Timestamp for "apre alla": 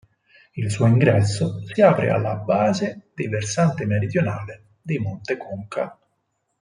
1.83-2.33